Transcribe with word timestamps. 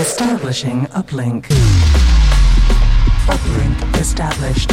Establishing 0.00 0.86
uplink. 0.96 1.44
Uplink 3.26 4.00
established. 4.00 4.70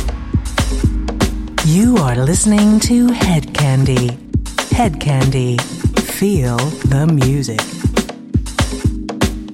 You 1.65 1.97
are 1.97 2.15
listening 2.15 2.79
to 2.79 3.07
Hedkandi. 3.07 4.15
Head 4.71 5.01
Candy. 5.01 5.57
Feel 5.57 6.55
the 6.55 7.05
music. 7.07 7.59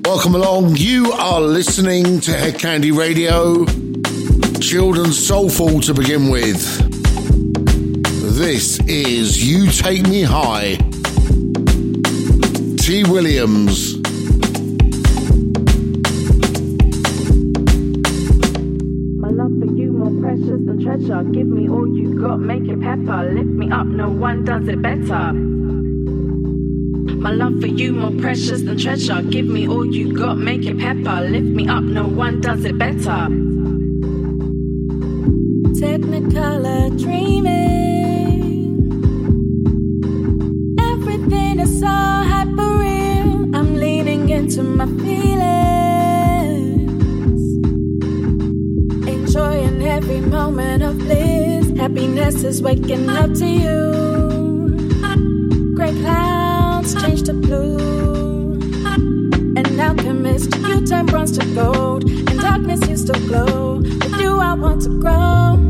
Welcome 0.06 0.36
along. 0.36 0.76
You 0.76 1.12
are 1.14 1.42
listening 1.42 2.20
to 2.20 2.32
Hedkandi 2.34 2.96
Radio. 2.96 3.66
Children's 4.60 5.18
Soulful 5.18 5.82
to 5.82 5.96
begin 5.96 6.30
with. 6.30 6.62
This 8.38 8.80
is 8.82 9.44
You 9.44 9.72
Take 9.72 10.04
Me 10.04 10.22
High. 10.22 10.76
T. 12.78 13.04
Williams. 13.06 13.93
pepper. 22.84 23.24
Lift 23.34 23.50
me 23.62 23.72
up, 23.72 23.88
no 23.88 24.10
one 24.10 24.44
does 24.44 24.68
it 24.68 24.82
better. 24.82 25.32
My 27.24 27.32
love 27.32 27.62
for 27.62 27.68
you 27.68 27.94
more 27.94 28.12
precious 28.22 28.62
than 28.64 28.78
treasure. 28.78 29.22
Give 29.22 29.46
me 29.46 29.68
all 29.68 29.86
you 29.86 30.14
got, 30.14 30.38
make 30.38 30.66
it 30.66 30.78
pepper. 30.78 31.22
Lift 31.22 31.48
me 31.48 31.68
up, 31.68 31.84
no 31.84 32.06
one 32.06 32.42
does 32.42 32.66
it 32.66 32.78
better. 32.78 33.30
Technicolor 35.80 36.90
dreaming. 37.02 37.62
Everything 40.92 41.60
is 41.60 41.80
so 41.80 41.88
hyper 41.88 42.72
real. 42.84 43.56
I'm 43.56 43.76
leaning 43.76 44.28
into 44.30 44.62
my 44.64 44.88
feelings, 45.04 46.44
enjoying 49.08 49.82
every 49.88 50.20
moment 50.20 50.84
of 50.84 50.98
bliss. 50.98 51.23
Happiness 51.94 52.44
is 52.44 52.60
waking 52.60 53.08
up 53.08 53.32
to 53.36 53.46
you. 53.46 54.74
Gray 55.76 55.92
clouds 56.02 57.00
change 57.00 57.22
to 57.22 57.34
blue. 57.34 58.54
An 59.56 59.80
alchemist, 59.80 60.56
you 60.56 60.84
turn 60.88 61.06
bronze 61.06 61.38
to 61.38 61.46
gold, 61.54 62.10
and 62.10 62.40
darkness 62.40 62.82
used 62.90 63.14
to 63.14 63.20
glow. 63.28 63.76
With 63.76 64.20
you, 64.20 64.40
I 64.40 64.56
want 64.56 64.82
to 64.82 65.00
grow. 65.00 65.63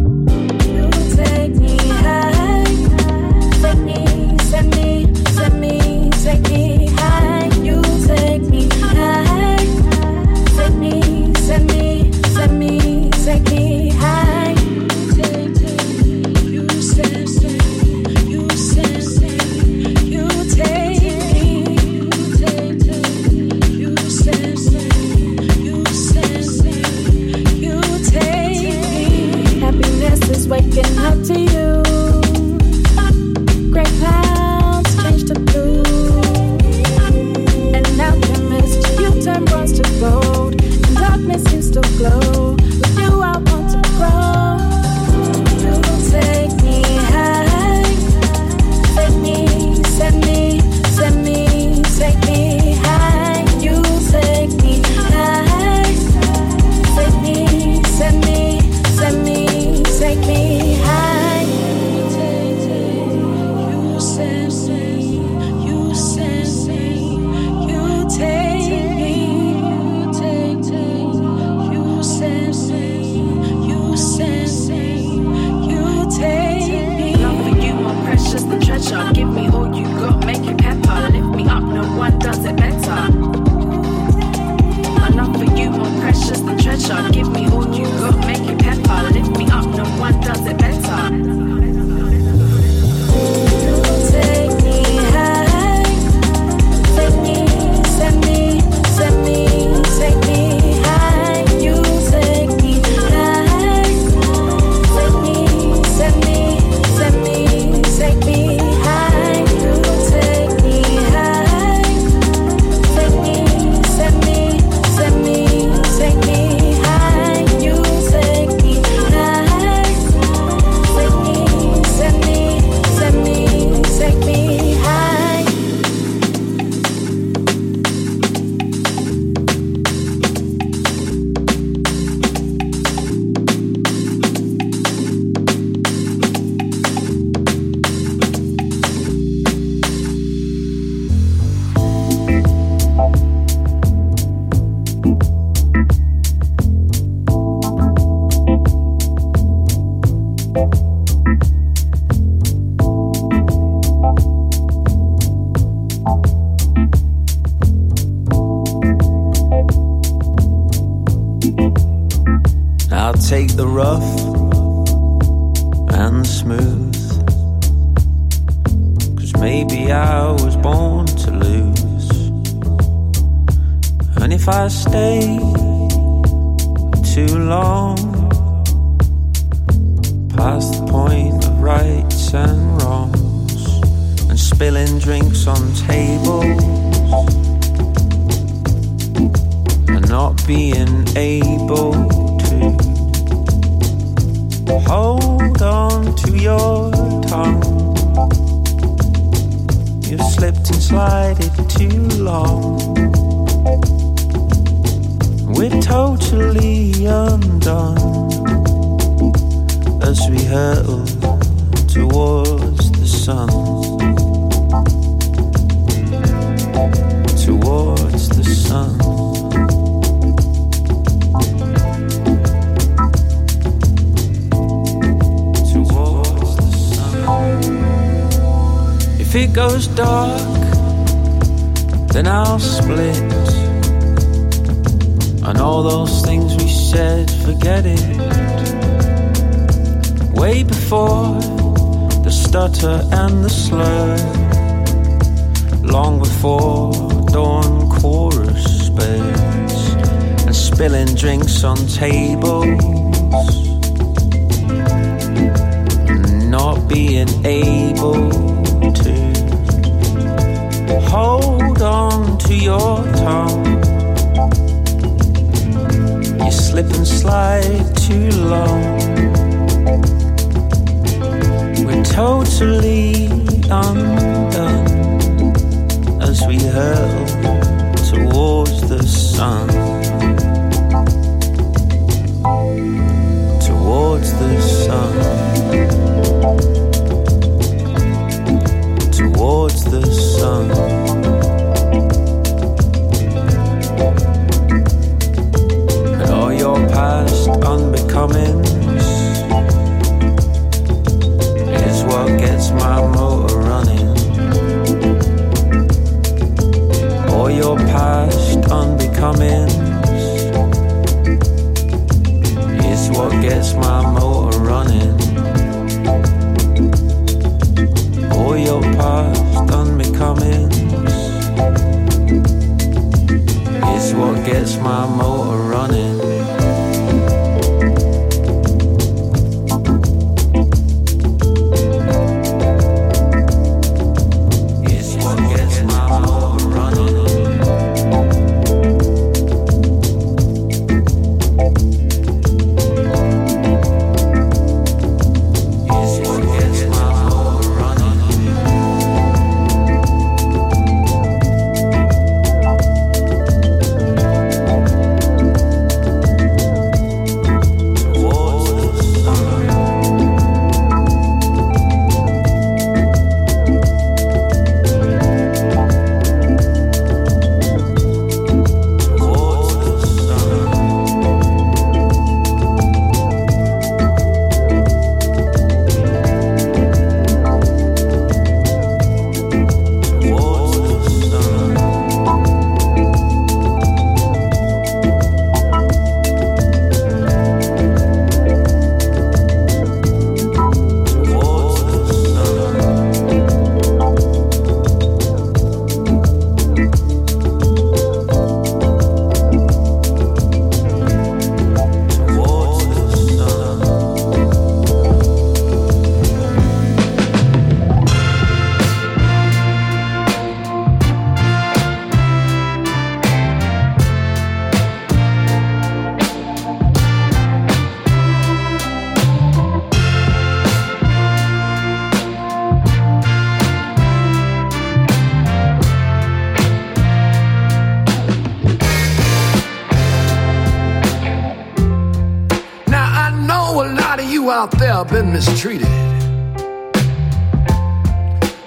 mistreated. 435.34 435.88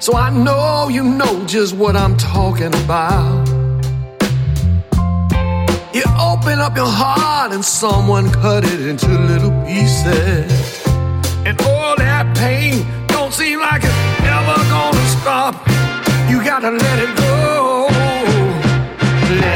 So 0.01 0.15
I 0.17 0.31
know 0.31 0.89
you 0.89 1.05
know 1.05 1.45
just 1.47 1.77
what 1.77 1.95
I'm 1.97 2.17
talking 2.17 2.75
about. 2.85 3.49
You 5.95 6.05
open 6.19 6.59
up 6.59 6.77
your 6.77 6.93
heart 7.03 7.53
and 7.53 7.65
someone 7.65 8.31
cut 8.31 8.65
it 8.65 8.81
into 8.81 9.09
little 9.33 9.55
pieces. 9.65 10.83
And 11.47 11.57
all 11.63 11.95
that 11.97 12.37
pain 12.37 12.85
don't 13.07 13.33
seem 13.33 13.61
like 13.61 13.83
it's 13.85 14.21
ever 14.37 14.59
gonna 14.75 15.07
stop. 15.19 15.55
You 16.29 16.43
gotta 16.45 16.73
let 16.73 16.99
it 17.07 17.13
go. 17.17 17.87
Let 19.43 19.56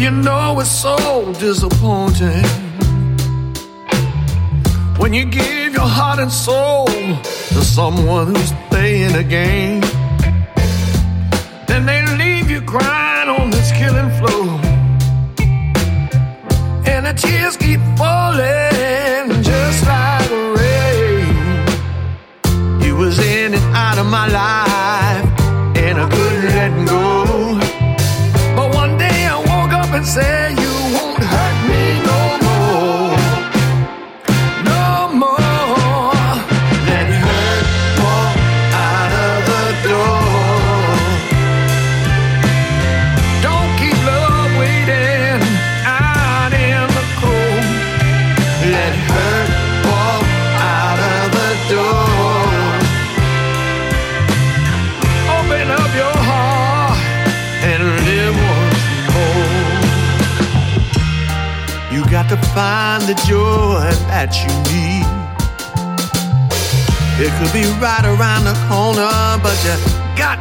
you 0.00 0.10
know 0.10 0.58
it's 0.60 0.70
so 0.70 0.96
disappointing 1.34 2.44
when 4.96 5.12
you 5.12 5.26
give 5.26 5.74
your 5.74 5.86
heart 5.86 6.18
and 6.18 6.32
soul 6.32 6.86
to 6.86 7.62
someone 7.62 8.34
who's 8.34 8.52
playing 8.70 9.14
a 9.14 9.22
game. 9.22 9.99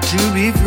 To 0.10 0.34
be 0.34 0.59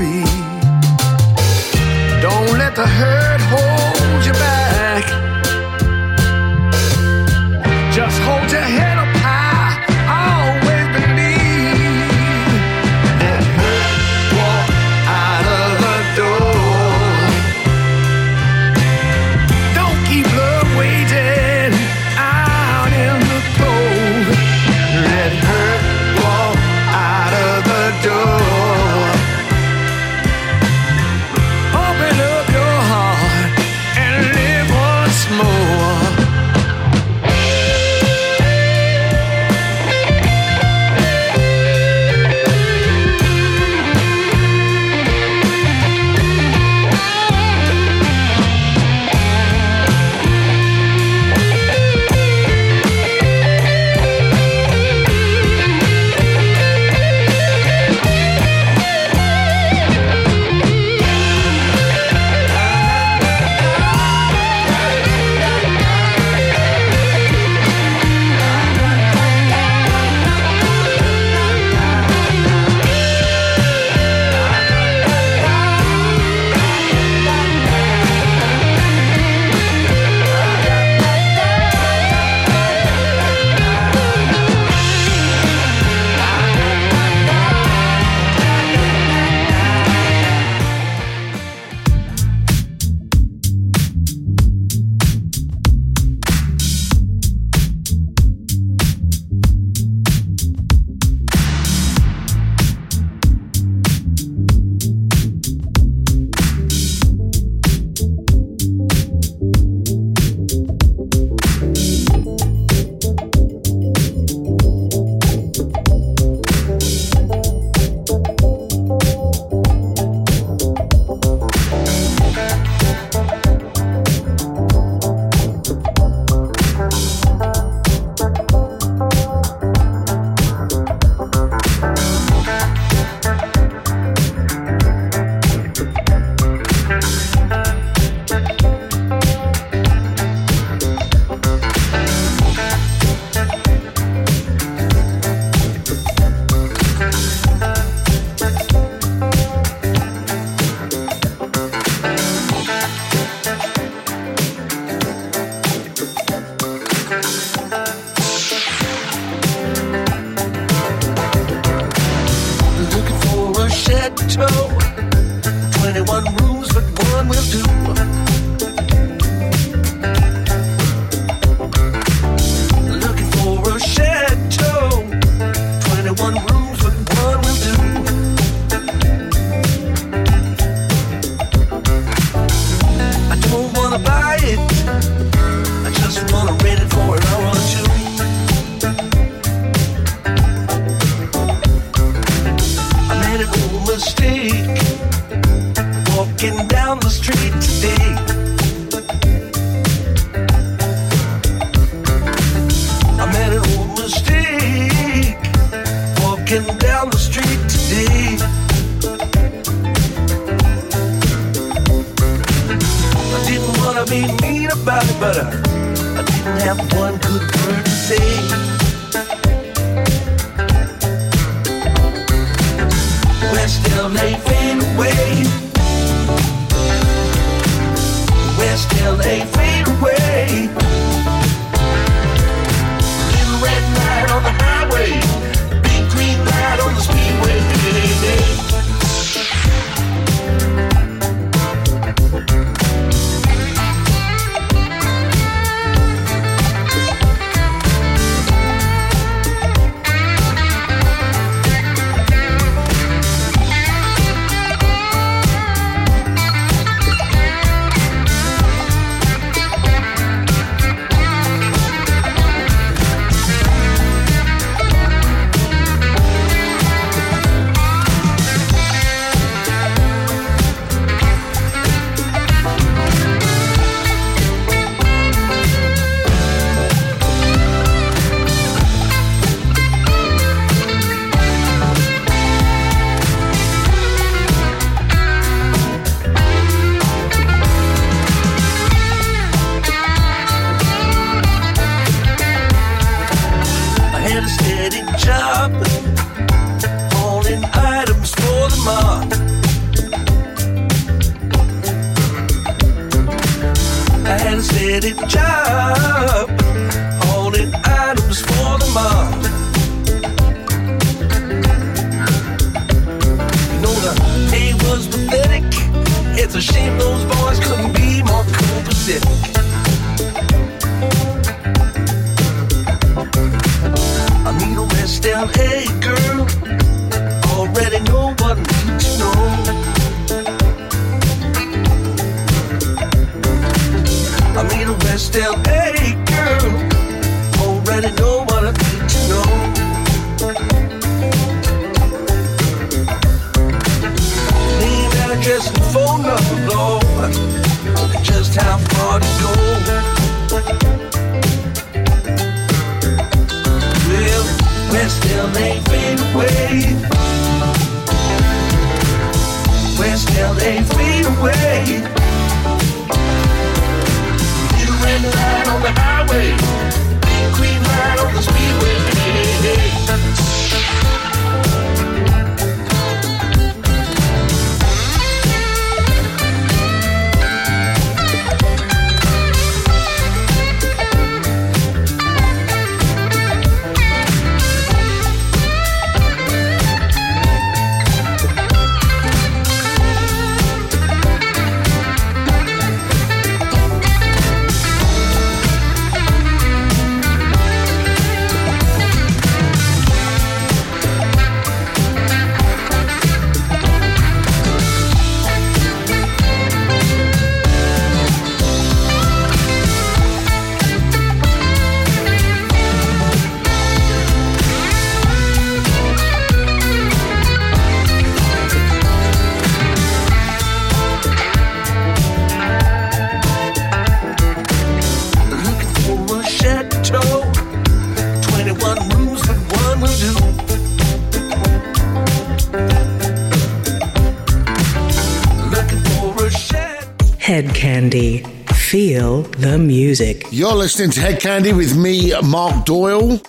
You're 440.52 440.75
listening 440.75 441.08
to 441.12 441.21
Hedkandi 441.21 441.75
with 441.75 441.97
me, 441.97 442.38
Mark 442.43 442.84
Doyle. 442.84 443.41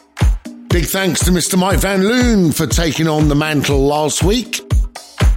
Big 0.70 0.86
thanks 0.86 1.20
to 1.26 1.32
Mr. 1.32 1.60
Mike 1.60 1.80
Van 1.80 2.02
Loon 2.02 2.54
for 2.54 2.66
taking 2.66 3.10
on 3.10 3.28
the 3.28 3.36
mantle 3.36 3.86
last 3.86 4.24
week 4.24 4.62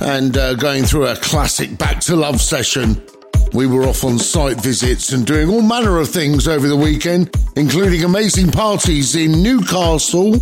and 0.00 0.36
uh, 0.36 0.54
going 0.54 0.84
through 0.84 1.08
a 1.08 1.16
classic 1.16 1.76
Back 1.76 1.98
to 2.02 2.14
Love 2.14 2.40
session. 2.40 3.04
We 3.52 3.66
were 3.66 3.82
off 3.82 4.04
on 4.04 4.16
site 4.20 4.60
visits 4.60 5.10
and 5.10 5.26
doing 5.26 5.48
all 5.48 5.60
manner 5.60 5.98
of 5.98 6.08
things 6.08 6.46
over 6.46 6.68
the 6.68 6.76
weekend, 6.76 7.34
including 7.56 8.04
amazing 8.04 8.52
parties 8.52 9.16
in 9.16 9.42
Newcastle, 9.42 10.36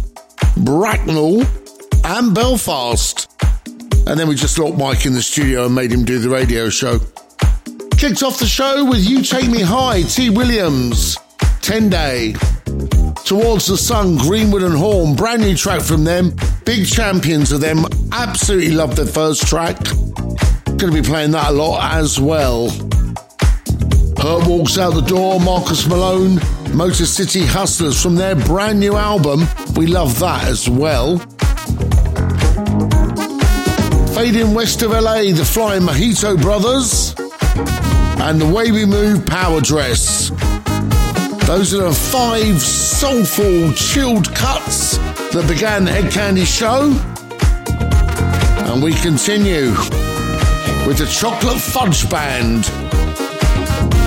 Bracknell, 0.58 1.40
and 2.04 2.34
Belfast. 2.34 3.30
And 4.06 4.20
then 4.20 4.28
we 4.28 4.34
just 4.34 4.58
locked 4.58 4.76
Mike 4.76 5.06
in 5.06 5.14
the 5.14 5.22
studio 5.22 5.64
and 5.64 5.74
made 5.74 5.90
him 5.90 6.04
do 6.04 6.18
the 6.18 6.28
radio 6.28 6.68
show. 6.68 7.00
Kicked 8.06 8.22
off 8.22 8.38
the 8.38 8.44
show 8.44 8.84
with 8.84 9.02
You 9.02 9.22
Take 9.22 9.48
Me 9.48 9.62
High, 9.62 10.02
T. 10.02 10.28
Williams, 10.28 11.16
10 11.62 11.88
Day. 11.88 12.34
Towards 13.24 13.66
the 13.66 13.78
Sun, 13.78 14.18
Greenwood 14.18 14.62
and 14.62 14.76
Horn, 14.76 15.16
brand 15.16 15.40
new 15.40 15.56
track 15.56 15.80
from 15.80 16.04
them. 16.04 16.36
Big 16.66 16.86
champions 16.86 17.50
of 17.50 17.62
them. 17.62 17.86
Absolutely 18.12 18.72
love 18.72 18.94
their 18.94 19.06
first 19.06 19.48
track. 19.48 19.82
Going 20.66 20.92
to 20.92 20.92
be 20.92 21.00
playing 21.00 21.30
that 21.30 21.48
a 21.48 21.52
lot 21.52 21.94
as 21.94 22.20
well. 22.20 22.68
Hurt 24.18 24.46
walks 24.46 24.76
out 24.76 24.92
the 24.92 25.04
door, 25.08 25.40
Marcus 25.40 25.86
Malone, 25.86 26.40
Motor 26.74 27.06
City 27.06 27.46
Hustlers 27.46 28.02
from 28.02 28.16
their 28.16 28.34
brand 28.34 28.80
new 28.80 28.96
album. 28.96 29.46
We 29.76 29.86
love 29.86 30.18
that 30.18 30.44
as 30.44 30.68
well. 30.68 31.16
Fading 34.14 34.52
west 34.52 34.82
of 34.82 34.90
LA, 34.90 35.32
the 35.32 35.48
Flying 35.50 35.84
Mojito 35.84 36.38
Brothers, 36.38 37.14
and 38.26 38.40
the 38.40 38.46
Way 38.46 38.72
We 38.72 38.86
Move 38.86 39.26
Power 39.26 39.60
Dress. 39.60 40.30
Those 41.46 41.74
are 41.74 41.82
the 41.82 41.92
five 41.94 42.58
soulful, 42.58 43.70
chilled 43.74 44.34
cuts 44.34 44.96
that 44.96 45.44
began 45.46 45.84
the 45.84 45.90
Hedkandi 45.90 46.46
show. 46.46 46.90
And 48.72 48.82
we 48.82 48.94
continue 48.94 49.72
with 50.86 50.96
the 50.96 51.06
Chocolate 51.06 51.60
Fudge 51.60 52.08
Band. 52.08 52.64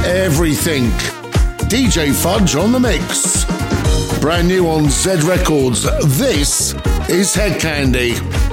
Everything. 0.03 0.85
DJ 1.69 2.11
Fudge 2.11 2.55
on 2.55 2.71
the 2.71 2.79
mix. 2.79 3.45
Brand 4.19 4.47
new 4.47 4.67
on 4.67 4.89
Z 4.89 5.27
Records. 5.27 5.83
This 6.17 6.73
is 7.07 7.35
Hedkandi. 7.35 8.46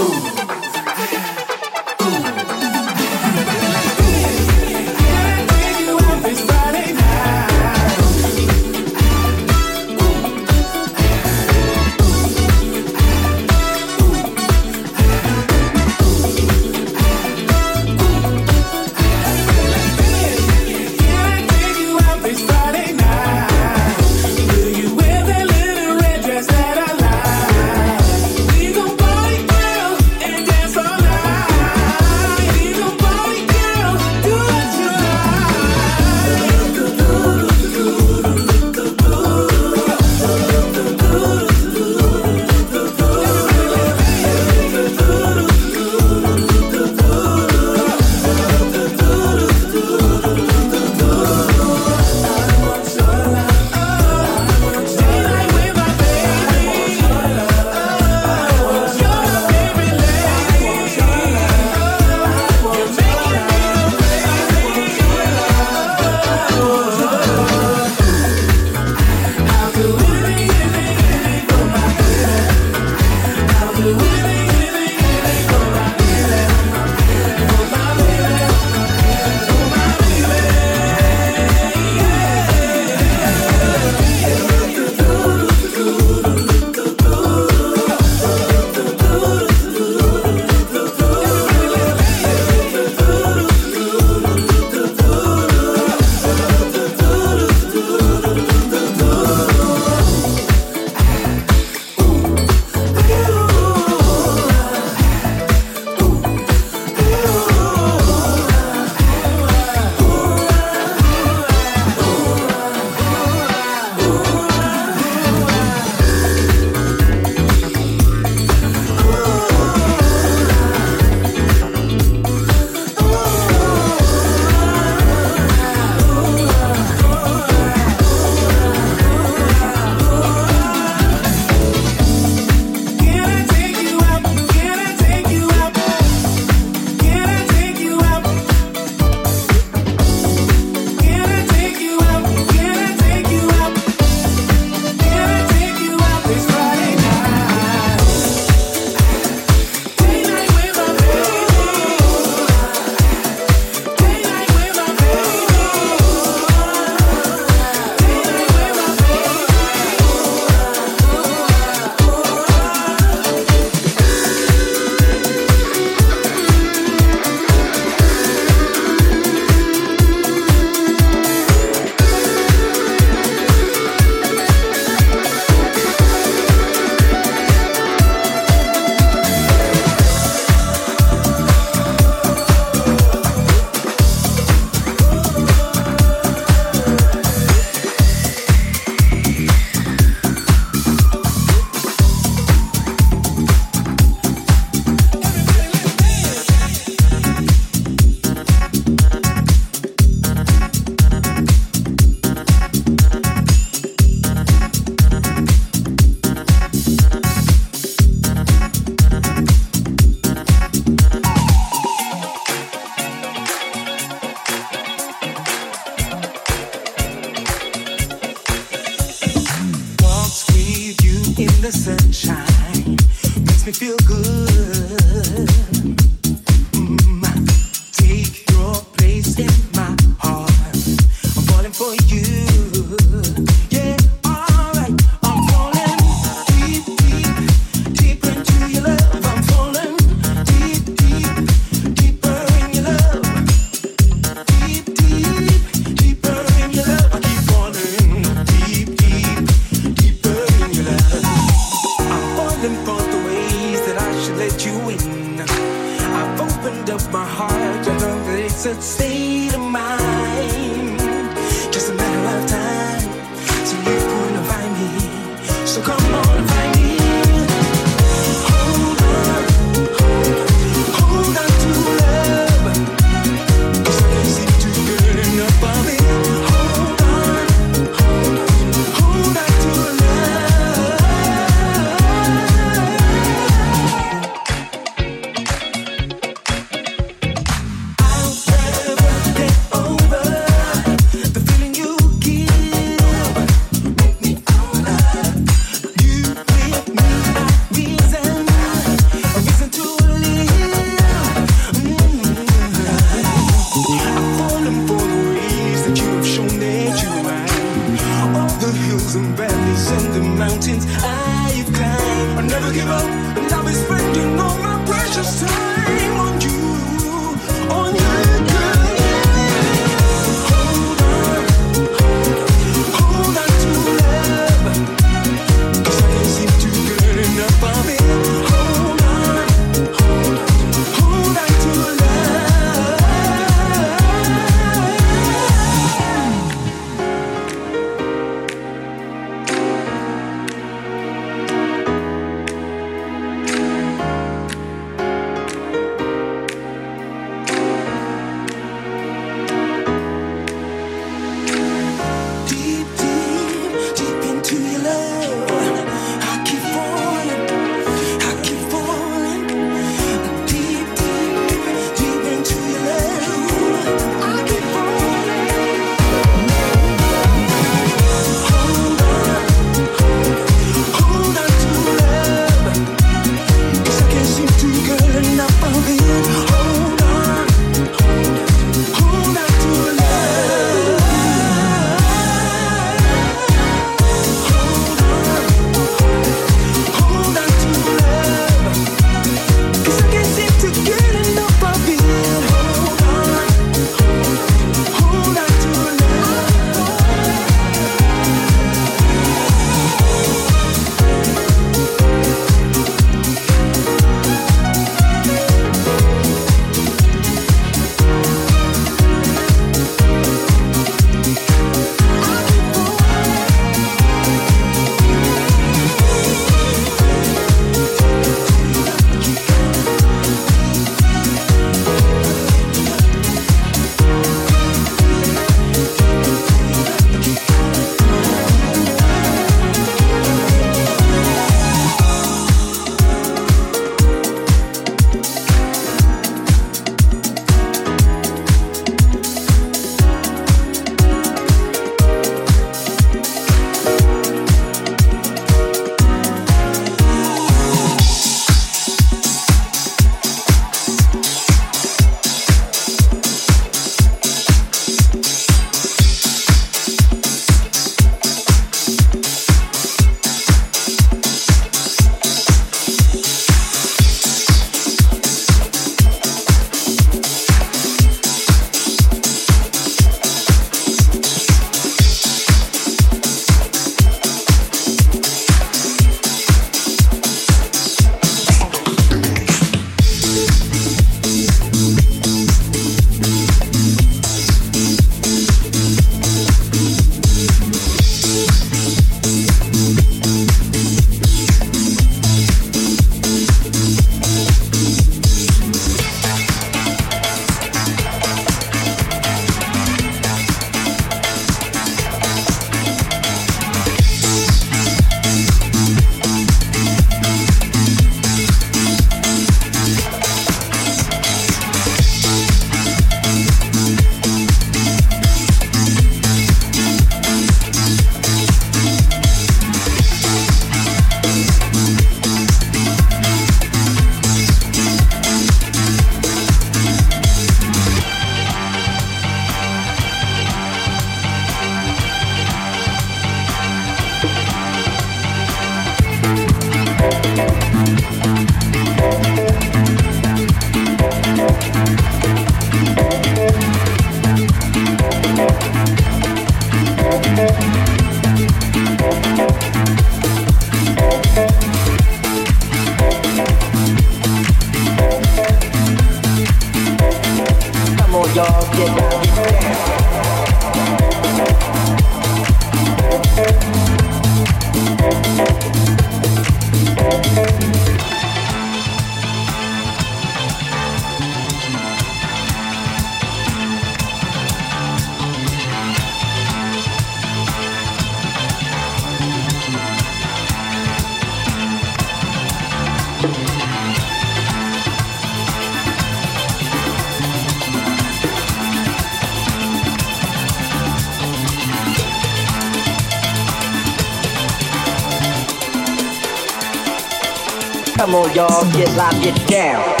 Come 598.11 598.23
on, 598.23 598.35
y'all, 598.35 598.69
get 598.73 598.93
live, 598.97 599.23
get 599.23 599.47
down. 599.47 600.00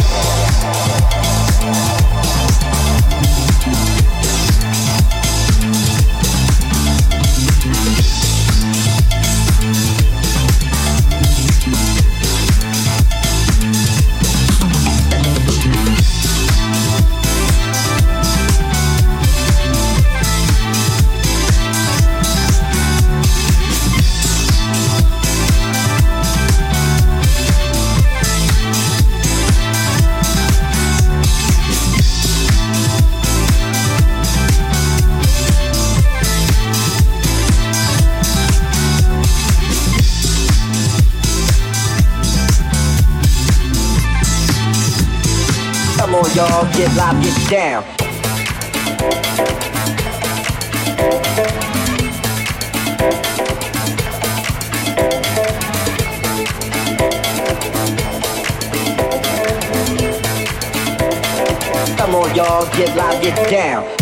Get 46.73 46.95
live, 46.95 47.21
get 47.23 47.49
down. 47.49 47.83
Come 61.97 62.15
on, 62.15 62.35
y'all, 62.35 62.65
get 62.75 62.95
live, 62.95 63.21
get 63.21 63.49
down. 63.49 64.00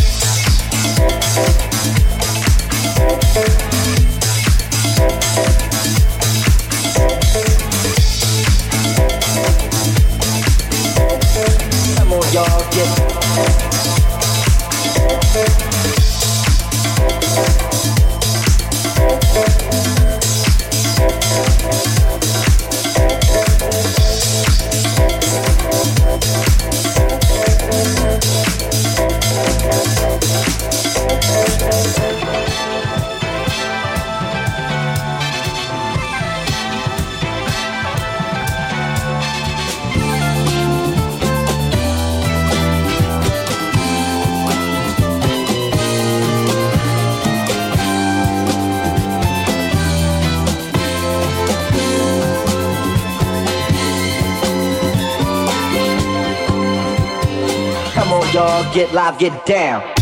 Get 58.80 58.94
live, 58.94 59.20
get 59.20 59.46
down. 59.46 59.99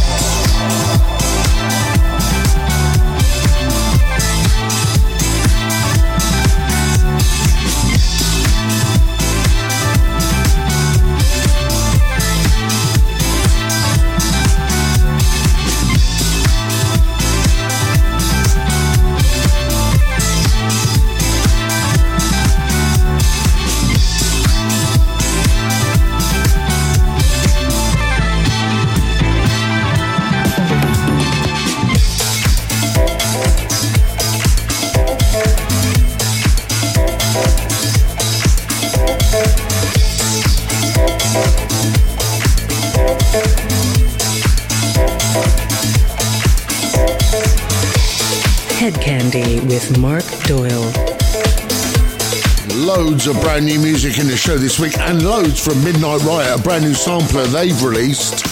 Loads 53.17 53.35
of 53.35 53.41
brand 53.41 53.65
new 53.65 53.79
music 53.79 54.19
in 54.19 54.27
the 54.27 54.37
show 54.37 54.59
this 54.59 54.79
week, 54.79 54.95
and 54.99 55.25
loads 55.25 55.59
from 55.59 55.83
Midnight 55.83 56.21
Riot, 56.21 56.59
a 56.59 56.61
brand 56.61 56.83
new 56.83 56.93
sampler 56.93 57.45
they've 57.45 57.81
released. 57.81 58.45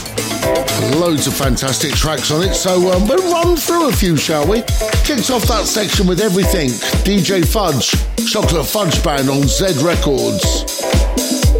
Loads 0.95 1.27
of 1.27 1.35
fantastic 1.35 1.93
tracks 1.93 2.31
on 2.31 2.41
it, 2.41 2.55
so 2.55 2.91
um, 2.91 3.07
we'll 3.07 3.31
run 3.31 3.55
through 3.55 3.89
a 3.89 3.91
few, 3.91 4.17
shall 4.17 4.47
we? 4.47 4.63
Kicks 5.03 5.29
off 5.29 5.43
that 5.43 5.65
section 5.65 6.07
with 6.07 6.19
everything 6.19 6.69
DJ 7.05 7.45
Fudge, 7.45 7.91
Chocolate 8.27 8.65
Fudge 8.65 9.03
Band 9.03 9.29
on 9.29 9.43
Z 9.43 9.85
Records. 9.85 10.81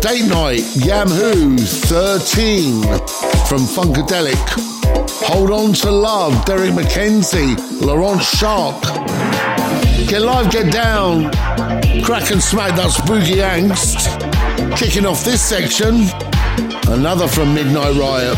Date 0.01 0.25
Night, 0.25 0.65
Yamhoo, 0.81 1.59
13 1.61 2.81
from 3.45 3.61
Funkadelic. 3.69 4.33
Hold 5.27 5.51
On 5.51 5.73
to 5.73 5.91
Love, 5.91 6.43
Derek 6.45 6.71
McKenzie, 6.71 7.55
Laurent 7.81 8.19
Schark. 8.19 8.81
Get 10.07 10.23
Live, 10.23 10.51
Get 10.51 10.73
Down, 10.73 11.31
Crack 12.03 12.31
and 12.31 12.41
Smack, 12.41 12.75
that's 12.75 12.97
Boogie 13.01 13.41
Angst. 13.41 14.05
Kicking 14.77 15.05
off 15.05 15.23
this 15.23 15.41
section, 15.41 16.07
another 16.91 17.27
from 17.27 17.53
Midnight 17.53 17.95
Riot. 17.95 18.37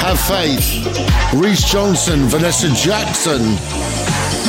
Have 0.00 0.20
Faith, 0.20 1.34
Reese 1.34 1.70
Johnson, 1.70 2.26
Vanessa 2.28 2.68
Jackson. 2.74 3.56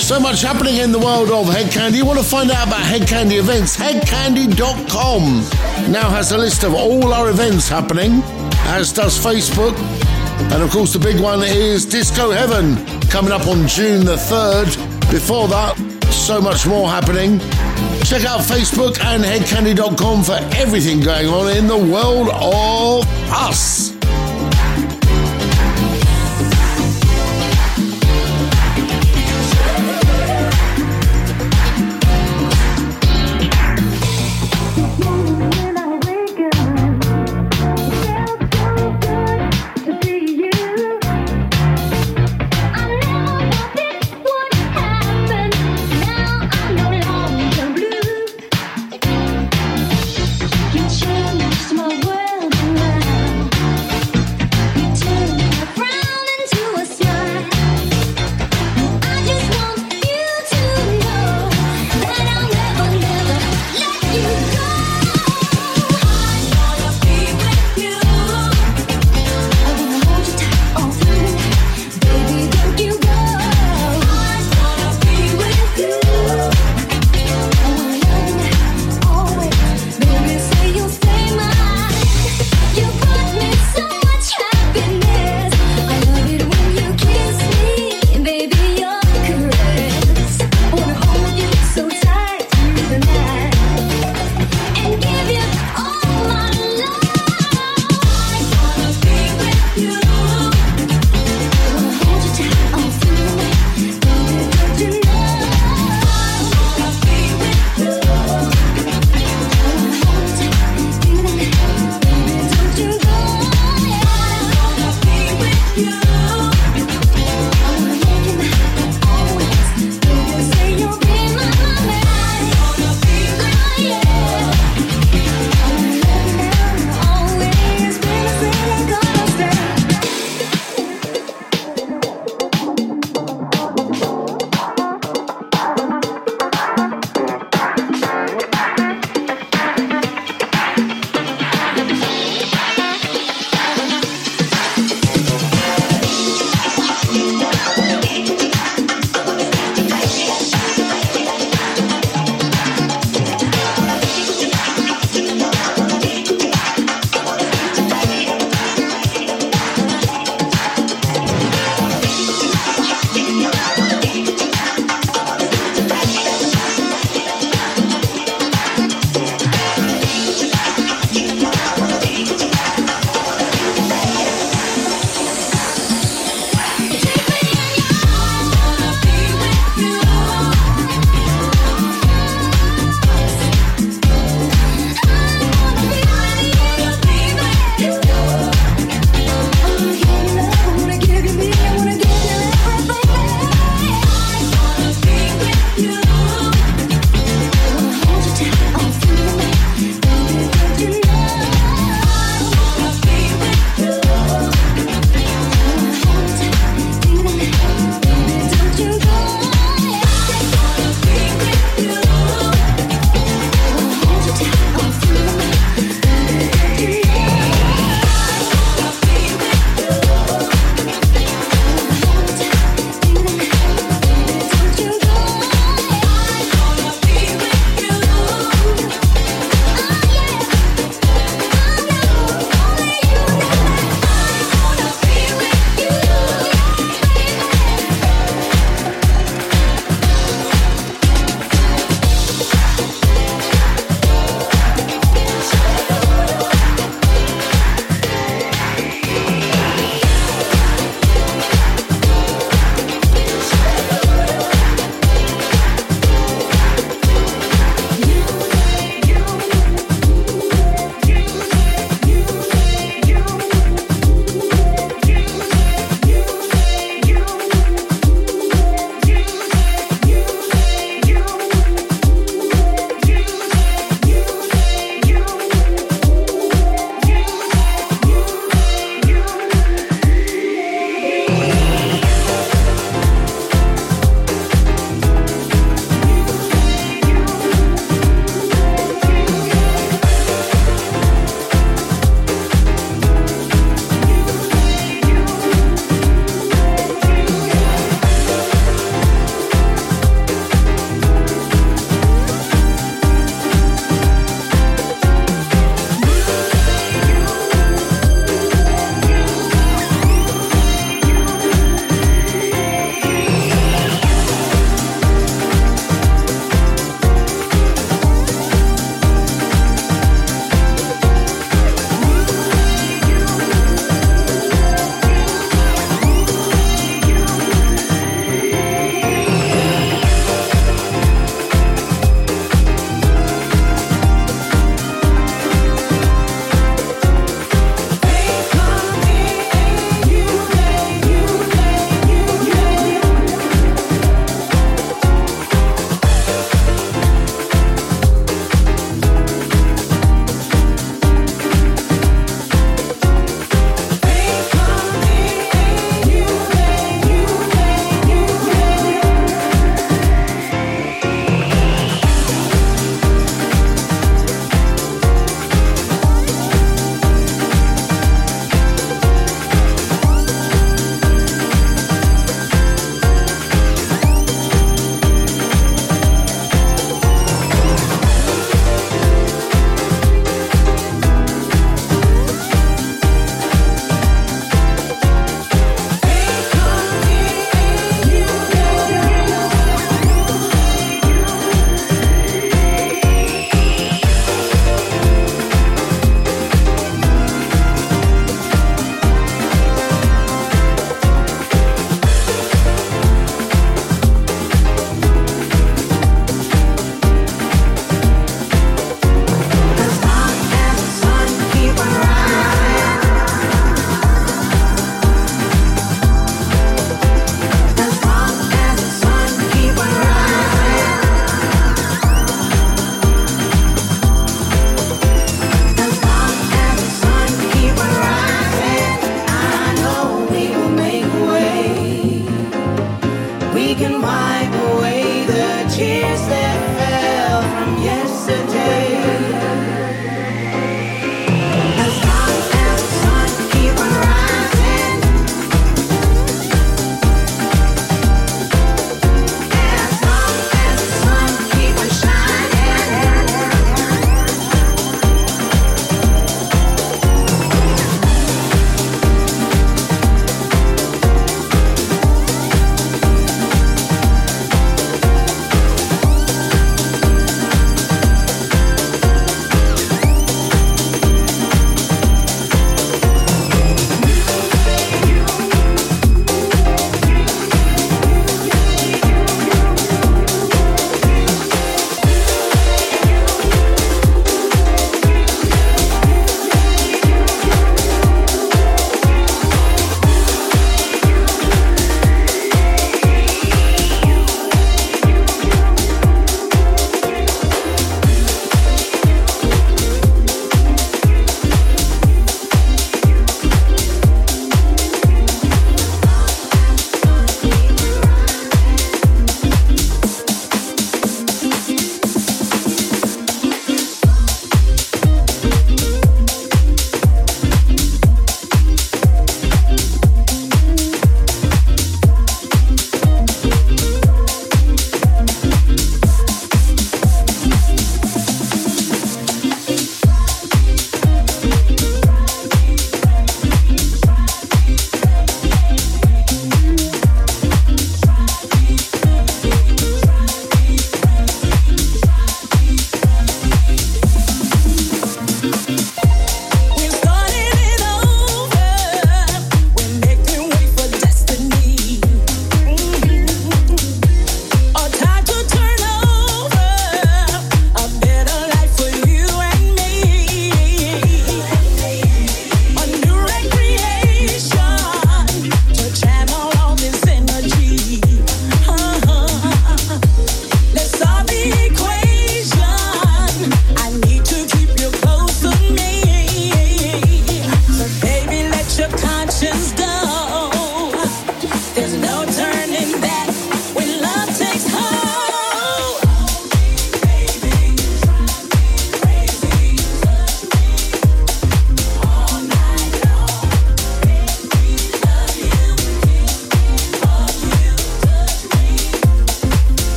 So 0.00 0.18
much 0.20 0.42
happening 0.42 0.76
in 0.76 0.92
the 0.92 0.98
world 0.98 1.30
of 1.30 1.46
Hedkandi. 1.46 1.96
You 1.96 2.04
want 2.04 2.18
to 2.18 2.24
find 2.24 2.50
out 2.50 2.66
about 2.66 2.80
Hedkandi 2.80 3.38
events? 3.38 3.76
Hedkandi.com 3.76 5.22
now 5.92 6.08
has 6.10 6.32
a 6.32 6.38
list 6.38 6.64
of 6.64 6.74
all 6.74 7.12
our 7.12 7.30
events 7.30 7.68
happening, 7.68 8.22
as 8.66 8.92
does 8.92 9.18
Facebook. 9.18 9.76
And 10.52 10.62
of 10.62 10.70
course, 10.70 10.92
the 10.92 10.98
big 10.98 11.20
one 11.20 11.42
is 11.42 11.86
Disco 11.86 12.30
Heaven 12.30 12.76
coming 13.08 13.32
up 13.32 13.46
on 13.46 13.66
June 13.68 14.04
the 14.04 14.16
3rd. 14.16 15.10
Before 15.10 15.48
that, 15.48 15.76
so 16.10 16.40
much 16.40 16.66
more 16.66 16.88
happening. 16.88 17.40
Check 18.04 18.24
out 18.24 18.40
Facebook 18.40 19.00
and 19.00 19.24
hedkandi.com 19.24 20.22
for 20.22 20.38
everything 20.56 21.00
going 21.00 21.26
on 21.26 21.56
in 21.56 21.66
the 21.66 21.76
world 21.78 22.28
of 22.28 23.08
us. 23.32 23.93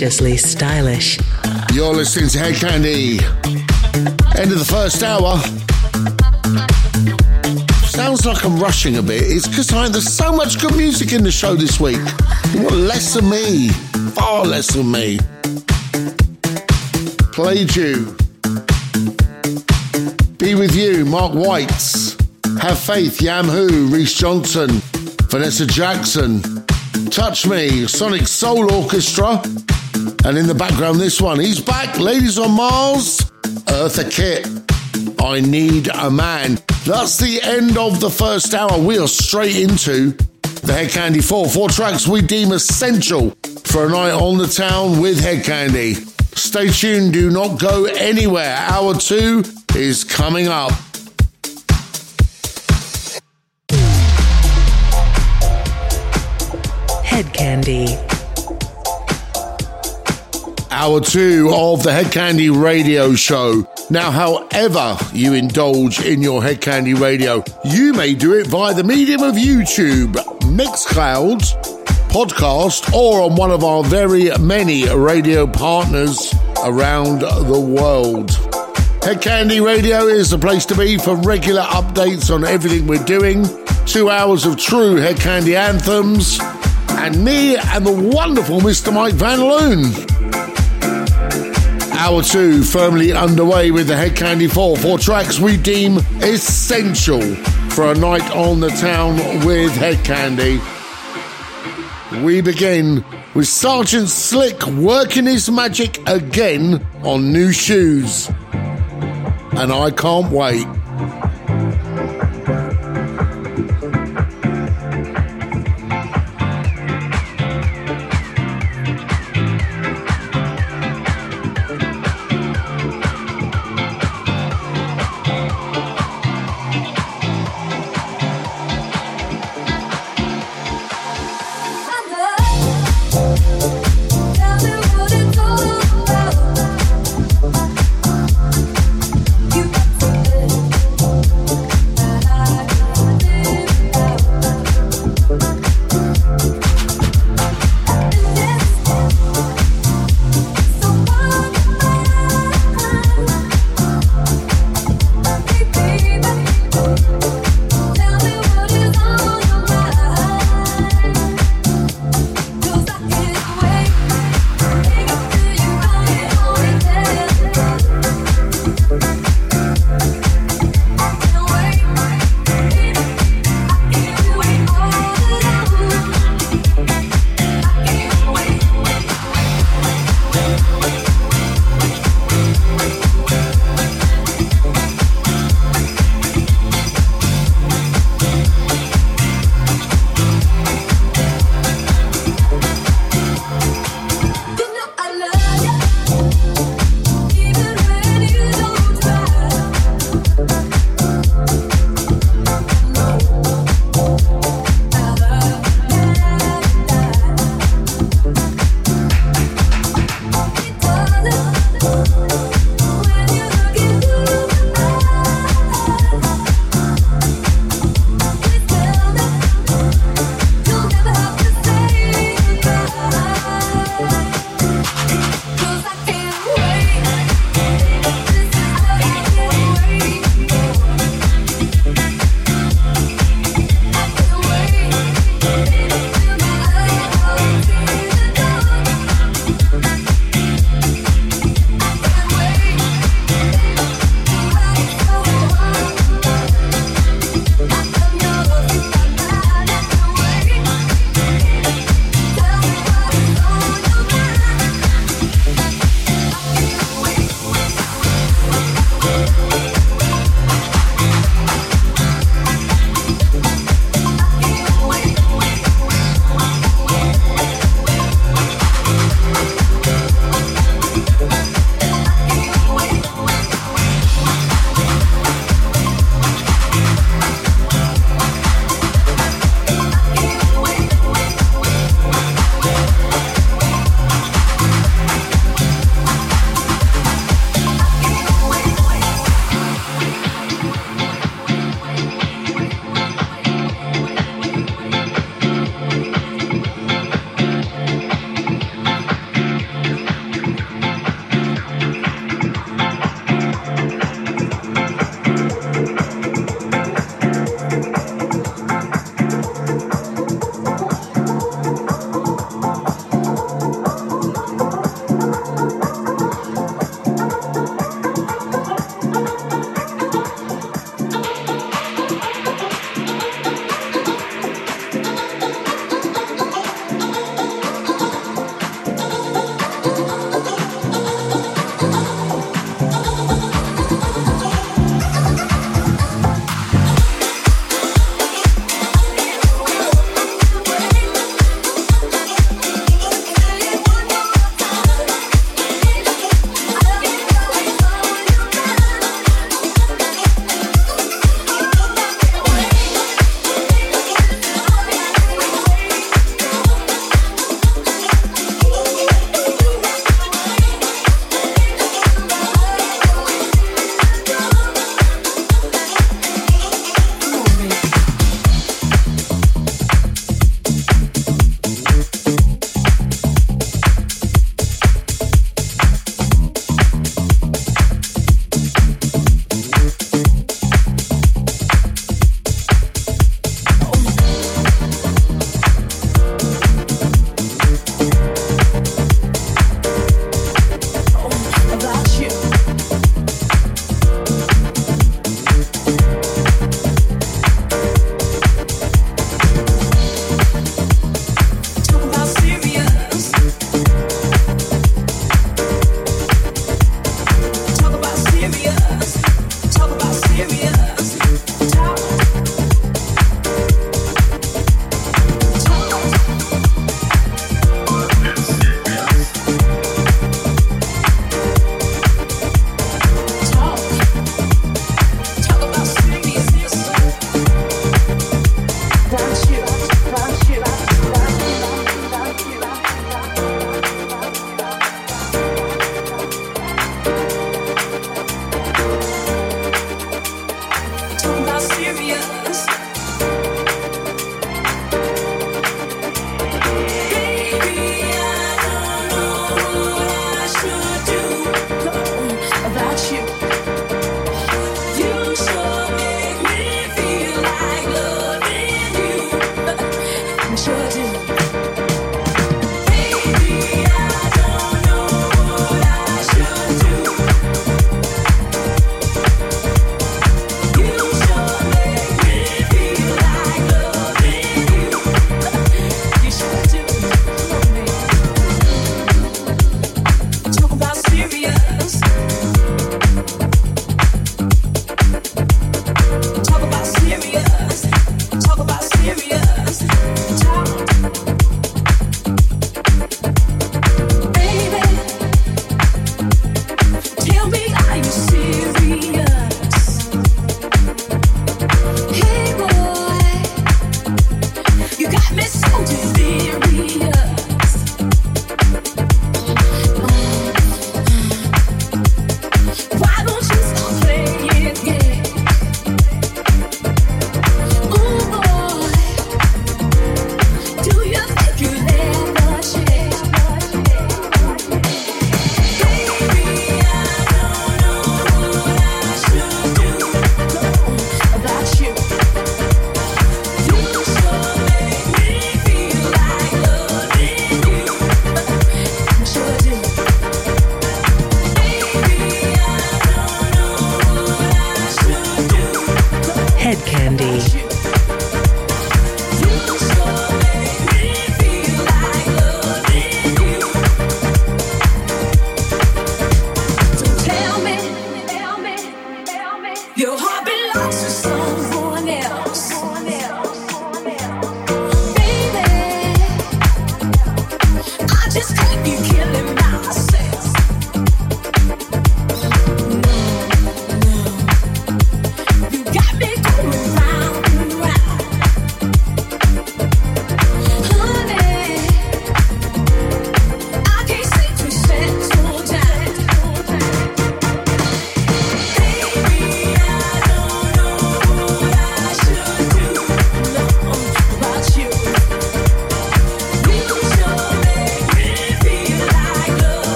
Deliciously 0.00 0.38
stylish. 0.38 1.18
You're 1.74 1.92
listening 1.92 2.30
to 2.30 2.38
Hedkandi. 2.38 3.20
End 4.40 4.50
of 4.50 4.58
the 4.58 4.64
first 4.64 5.02
hour. 5.02 5.36
Sounds 7.84 8.24
like 8.24 8.42
I'm 8.42 8.58
rushing 8.58 8.96
a 8.96 9.02
bit. 9.02 9.24
It's 9.24 9.46
because 9.46 9.68
there's 9.92 10.10
so 10.10 10.32
much 10.32 10.58
good 10.58 10.74
music 10.74 11.12
in 11.12 11.22
the 11.22 11.30
show 11.30 11.54
this 11.54 11.78
week. 11.78 12.00
You 12.54 12.62
want 12.62 12.76
less 12.76 13.14
of 13.14 13.24
me, 13.24 13.68
far 14.14 14.46
less 14.46 14.74
of 14.74 14.86
me. 14.86 15.18
Played 17.34 17.76
you. 17.76 18.16
Be 20.38 20.54
with 20.54 20.74
you, 20.74 21.04
Mark 21.04 21.34
Whites. 21.34 22.16
Have 22.58 22.78
faith, 22.78 23.20
Yam 23.20 23.48
Who, 23.48 23.88
Reese 23.88 24.14
Johnson, 24.14 24.80
Vanessa 25.28 25.66
Jackson. 25.66 26.40
Touch 27.10 27.46
Me, 27.46 27.86
Sonic 27.86 28.26
Soul 28.26 28.72
Orchestra. 28.72 29.42
And 30.24 30.36
in 30.36 30.46
the 30.46 30.54
background, 30.54 31.00
this 31.00 31.20
one. 31.20 31.40
He's 31.40 31.60
back, 31.60 31.98
Ladies 31.98 32.38
on 32.38 32.52
Mars, 32.52 33.18
Eartha 33.66 34.10
Kitt. 34.10 34.46
I 35.20 35.40
Need 35.40 35.88
a 35.88 36.10
Man. 36.10 36.58
That's 36.84 37.18
the 37.18 37.40
end 37.42 37.78
of 37.78 38.00
the 38.00 38.10
first 38.10 38.54
hour. 38.54 38.78
We 38.78 38.98
are 38.98 39.08
straight 39.08 39.56
into 39.56 40.10
the 40.42 40.72
Hedkandi 40.72 41.22
4. 41.22 41.48
Four 41.48 41.68
tracks 41.68 42.06
we 42.06 42.20
deem 42.20 42.52
essential 42.52 43.30
for 43.64 43.86
a 43.86 43.88
night 43.88 44.12
on 44.12 44.38
the 44.38 44.46
town 44.46 45.00
with 45.00 45.20
Hedkandi. 45.20 46.06
Stay 46.36 46.68
tuned, 46.68 47.12
do 47.12 47.30
not 47.30 47.58
go 47.58 47.84
anywhere. 47.84 48.56
Hour 48.56 48.94
two 48.94 49.44
is 49.74 50.04
coming 50.04 50.48
up. 50.48 50.72
Hedkandi. 57.04 58.19
Hour 60.72 61.00
two 61.00 61.50
of 61.52 61.82
the 61.82 61.90
Hedkandi 61.90 62.50
Radio 62.50 63.14
Show. 63.14 63.66
Now, 63.90 64.10
however 64.10 64.96
you 65.12 65.34
indulge 65.34 66.00
in 66.04 66.22
your 66.22 66.40
Hedkandi 66.40 66.98
Radio, 66.98 67.42
you 67.64 67.92
may 67.92 68.14
do 68.14 68.34
it 68.34 68.46
via 68.46 68.72
the 68.72 68.84
medium 68.84 69.22
of 69.22 69.34
YouTube, 69.34 70.12
Mixcloud, 70.42 71.40
podcast, 72.10 72.92
or 72.92 73.22
on 73.22 73.34
one 73.34 73.50
of 73.50 73.64
our 73.64 73.82
very 73.82 74.30
many 74.38 74.88
radio 74.88 75.46
partners 75.46 76.32
around 76.64 77.20
the 77.22 77.60
world. 77.60 78.30
Hedkandi 79.02 79.64
Radio 79.64 80.06
is 80.06 80.30
the 80.30 80.38
place 80.38 80.64
to 80.66 80.76
be 80.76 80.98
for 80.98 81.16
regular 81.16 81.62
updates 81.62 82.32
on 82.32 82.44
everything 82.44 82.86
we're 82.86 83.04
doing. 83.04 83.44
Two 83.86 84.08
hours 84.08 84.46
of 84.46 84.56
true 84.56 84.96
Hedkandi 84.96 85.56
anthems. 85.56 86.38
And 86.90 87.24
me 87.24 87.56
and 87.56 87.84
the 87.84 88.10
wonderful 88.14 88.60
Mr. 88.60 88.92
Mike 88.92 89.14
Van 89.14 89.40
Loon. 89.40 90.09
Hour 92.00 92.22
two 92.22 92.62
firmly 92.62 93.12
underway 93.12 93.70
with 93.70 93.88
the 93.88 93.92
Hedkandi 93.92 94.50
4. 94.50 94.78
Four 94.78 94.98
tracks 94.98 95.38
we 95.38 95.58
deem 95.58 95.98
essential 96.22 97.20
for 97.72 97.92
a 97.92 97.94
night 97.94 98.34
on 98.34 98.60
the 98.60 98.70
town 98.70 99.16
with 99.44 99.70
Hedkandi. 99.72 100.58
We 102.24 102.40
begin 102.40 103.04
with 103.34 103.48
Sergeant 103.48 104.08
Slick 104.08 104.66
working 104.68 105.26
his 105.26 105.50
magic 105.50 105.98
again 106.08 106.84
on 107.02 107.34
new 107.34 107.52
shoes. 107.52 108.30
And 109.52 109.70
I 109.70 109.90
can't 109.90 110.32
wait. 110.32 110.66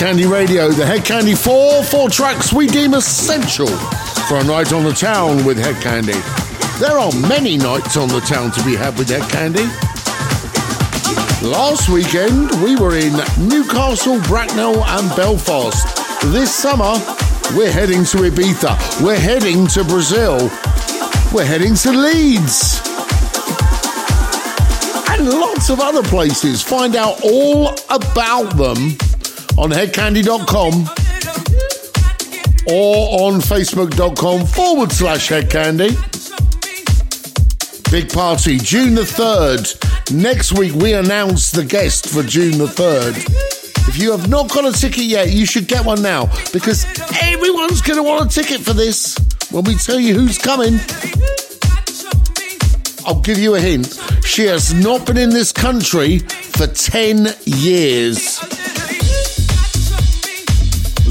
Candy 0.00 0.24
Radio, 0.24 0.70
the 0.70 0.82
Hedkandi 0.82 1.36
4, 1.36 1.84
four 1.84 2.08
tracks 2.08 2.54
we 2.54 2.66
deem 2.66 2.94
essential 2.94 3.66
for 3.66 4.38
a 4.38 4.44
night 4.44 4.72
on 4.72 4.82
the 4.82 4.94
town 4.94 5.44
with 5.44 5.58
Hedkandi. 5.58 6.16
There 6.80 6.98
are 6.98 7.12
many 7.28 7.58
nights 7.58 7.98
on 7.98 8.08
the 8.08 8.20
town 8.20 8.50
to 8.52 8.64
be 8.64 8.74
had 8.74 8.96
with 8.96 9.10
Hedkandi. 9.10 9.68
Last 11.42 11.90
weekend, 11.90 12.50
we 12.62 12.76
were 12.76 12.96
in 12.96 13.12
Newcastle, 13.46 14.18
Bracknell, 14.22 14.82
and 14.82 15.14
Belfast. 15.16 15.86
This 16.32 16.54
summer, 16.54 16.94
we're 17.54 17.70
heading 17.70 18.02
to 18.06 18.30
Ibiza. 18.30 19.04
We're 19.04 19.20
heading 19.20 19.66
to 19.66 19.84
Brazil. 19.84 20.38
We're 21.30 21.44
heading 21.44 21.74
to 21.74 21.92
Leeds. 21.92 22.80
And 25.10 25.28
lots 25.28 25.68
of 25.68 25.78
other 25.78 26.02
places. 26.02 26.62
Find 26.62 26.96
out 26.96 27.20
all 27.22 27.74
about 27.90 28.56
them 28.56 28.96
on 29.60 29.70
hedkandi.com 29.70 30.72
or 32.66 33.20
on 33.26 33.40
facebook.com 33.40 34.46
forward 34.46 34.90
slash 34.90 35.28
hedkandi. 35.28 35.90
Big 37.90 38.10
party, 38.10 38.56
June 38.56 38.94
the 38.94 39.02
3rd. 39.02 40.14
Next 40.14 40.52
week, 40.52 40.72
we 40.72 40.94
announce 40.94 41.50
the 41.50 41.64
guest 41.64 42.08
for 42.08 42.22
June 42.22 42.56
the 42.56 42.66
3rd. 42.66 43.16
If 43.86 43.98
you 43.98 44.12
have 44.12 44.30
not 44.30 44.50
got 44.50 44.64
a 44.64 44.72
ticket 44.72 45.04
yet, 45.04 45.30
you 45.30 45.44
should 45.44 45.68
get 45.68 45.84
one 45.84 46.00
now 46.00 46.30
because 46.54 46.86
everyone's 47.20 47.82
going 47.82 47.98
to 47.98 48.02
want 48.02 48.30
a 48.30 48.42
ticket 48.42 48.60
for 48.62 48.72
this 48.72 49.14
when 49.50 49.64
we 49.64 49.74
tell 49.74 50.00
you 50.00 50.14
who's 50.14 50.38
coming. 50.38 50.80
I'll 53.04 53.20
give 53.20 53.38
you 53.38 53.56
a 53.56 53.60
hint. 53.60 53.98
She 54.24 54.46
has 54.46 54.72
not 54.72 55.06
been 55.06 55.18
in 55.18 55.30
this 55.30 55.52
country 55.52 56.20
for 56.20 56.66
10 56.66 57.34
years. 57.44 58.39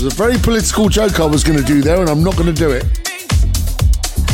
Was 0.02 0.14
a 0.14 0.16
very 0.16 0.38
political 0.38 0.88
joke 0.88 1.20
I 1.20 1.26
was 1.26 1.44
going 1.44 1.60
to 1.60 1.66
do 1.66 1.82
there, 1.82 2.00
and 2.00 2.10
I'm 2.10 2.24
not 2.24 2.38
going 2.38 2.46
to 2.46 2.54
do 2.54 2.72
it. 2.72 2.86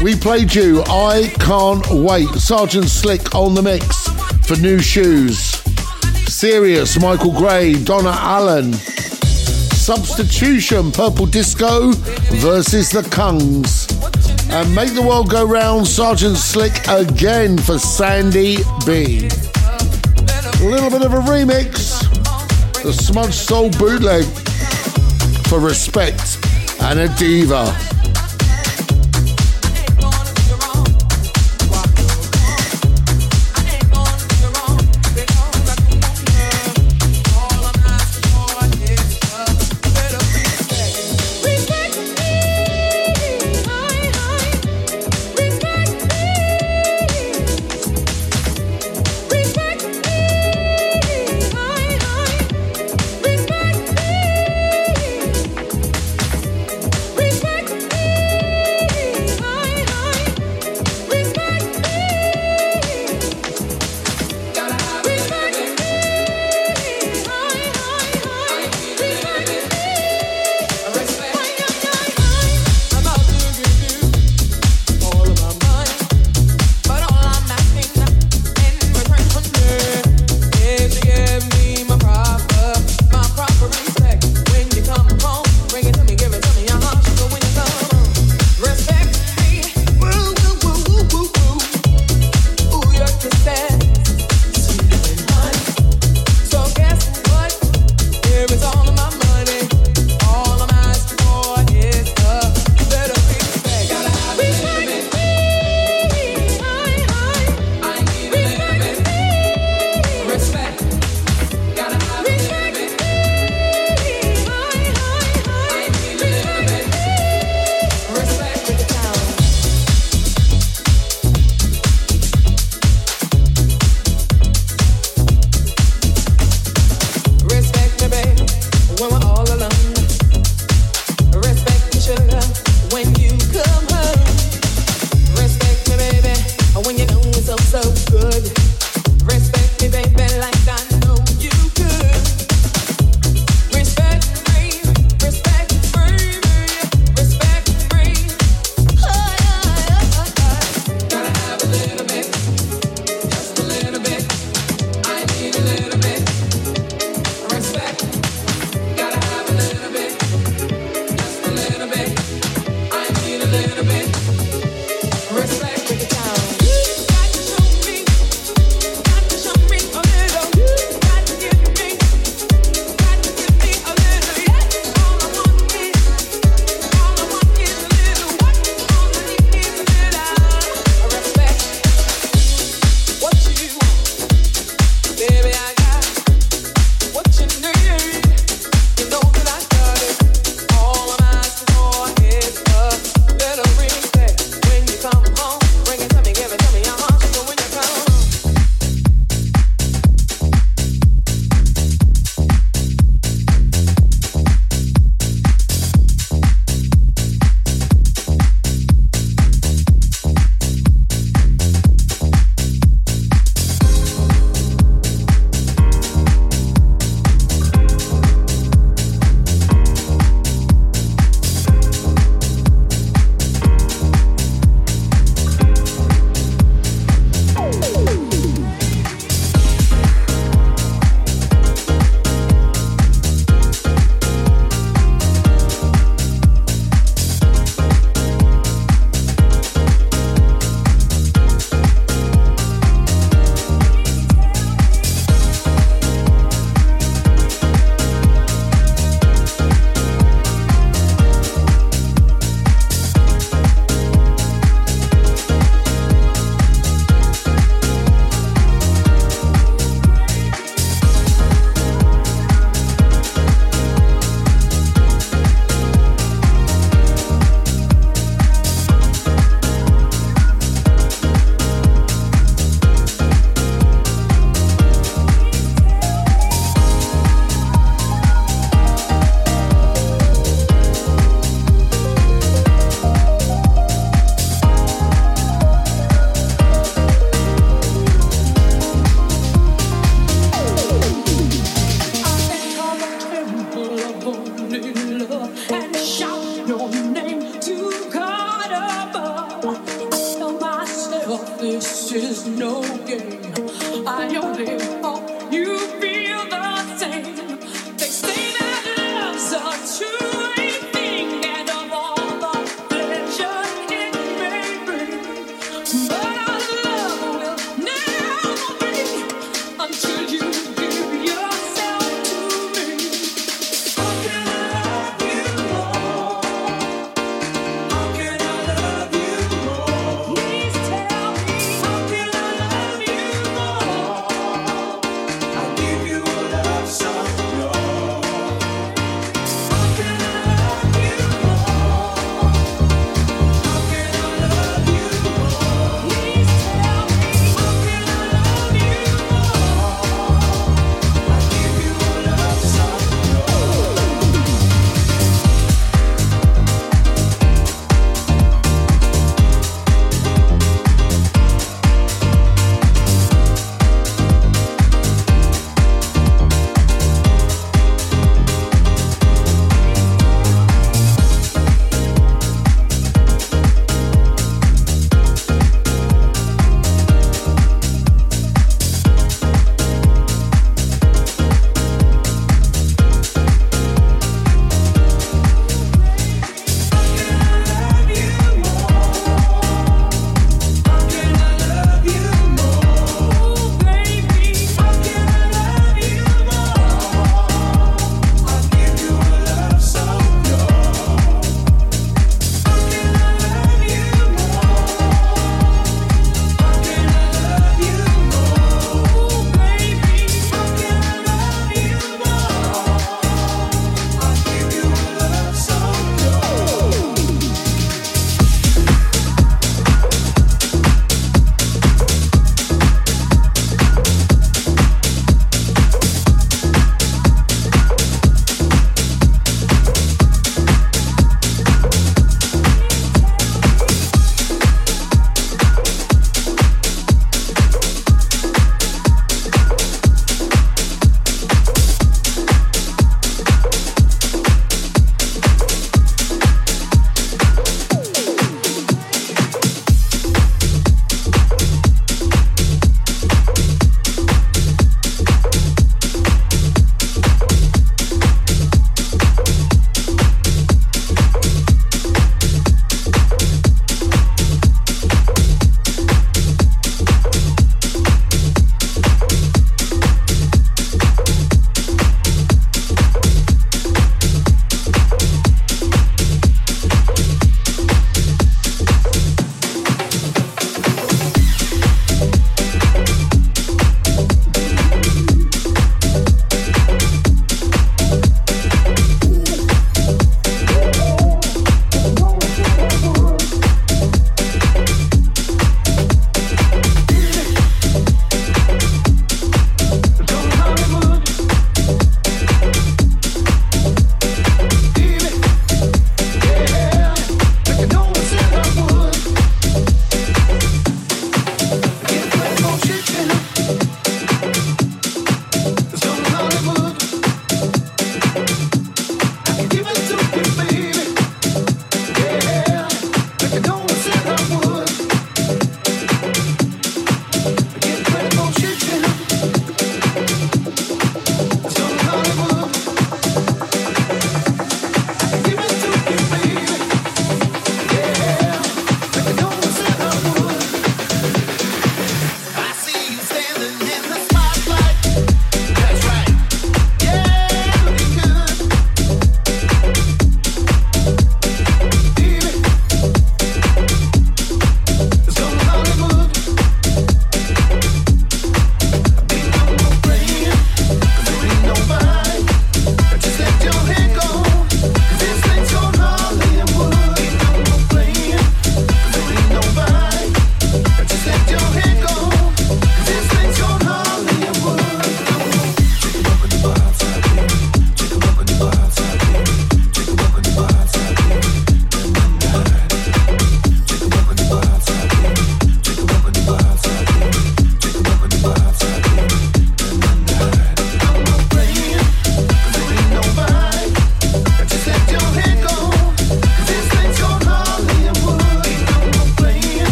We 0.00 0.14
played 0.14 0.54
you 0.54 0.84
I 0.86 1.34
Can't 1.40 1.84
Wait. 1.90 2.28
Sergeant 2.28 2.84
Slick 2.84 3.34
on 3.34 3.54
the 3.54 3.62
mix 3.62 4.06
for 4.46 4.54
New 4.60 4.78
Shoes. 4.78 5.36
Serious, 6.28 7.00
Michael 7.00 7.32
Gray, 7.32 7.74
Donna 7.82 8.14
Allen. 8.14 8.72
Substitution, 8.72 10.92
Purple 10.92 11.26
Disco 11.26 11.90
versus 12.36 12.90
the 12.90 13.02
Kungs. 13.02 13.90
And 14.52 14.72
Make 14.76 14.94
the 14.94 15.02
World 15.02 15.28
Go 15.28 15.44
Round, 15.44 15.88
Sergeant 15.88 16.36
Slick 16.36 16.86
again 16.86 17.58
for 17.58 17.80
Sandy 17.80 18.58
B. 18.86 19.26
A 19.26 20.62
little 20.62 20.88
bit 20.88 21.02
of 21.02 21.14
a 21.14 21.20
remix. 21.26 21.98
The 22.84 22.92
Smudge 22.92 23.34
Soul 23.34 23.70
bootleg 23.70 24.24
for 25.48 25.60
Respect 25.60 26.38
and 26.82 26.98
a 27.00 27.08
Diva. 27.16 27.97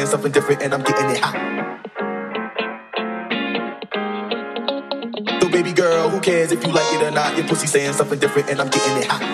Something 0.00 0.32
different 0.32 0.62
and 0.62 0.72
I'm 0.72 0.82
getting 0.82 1.10
it 1.10 1.18
hot. 1.18 1.80
So 5.40 5.48
baby 5.50 5.72
girl, 5.72 6.08
who 6.08 6.20
cares 6.20 6.52
if 6.52 6.64
you 6.64 6.72
like 6.72 6.92
it 6.94 7.02
or 7.02 7.10
not? 7.10 7.36
Your 7.36 7.46
pussy 7.46 7.66
saying 7.66 7.92
something 7.94 8.18
different 8.18 8.50
and 8.50 8.60
I'm 8.60 8.70
getting 8.70 8.96
it 8.98 9.06
hot. 9.06 9.31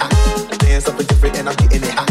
it 0.00 0.12
hot. 0.12 0.62
Hands 0.62 0.88
up 0.88 0.98
different 1.08 1.36
and 1.38 1.48
I'm 1.48 1.56
getting 1.56 1.82
it 1.82 1.90
hot. 1.90 2.09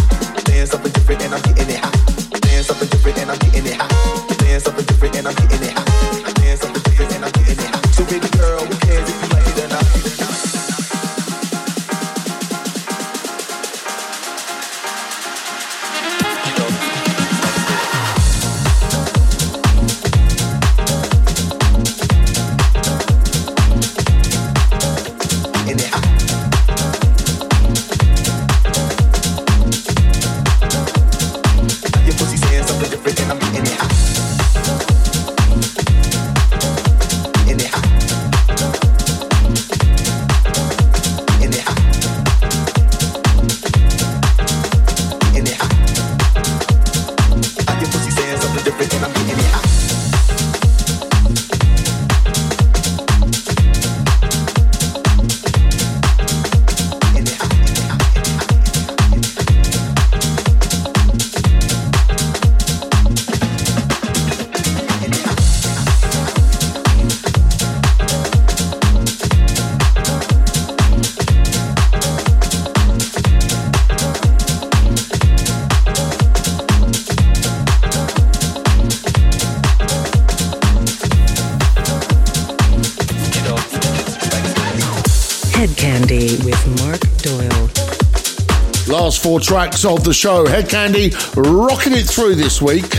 Four 89.29 89.39
tracks 89.39 89.85
of 89.85 90.03
the 90.03 90.11
show. 90.11 90.43
Hedkandi 90.43 91.13
rocking 91.35 91.93
it 91.93 92.07
through 92.07 92.33
this 92.33 92.63
week. 92.63 92.95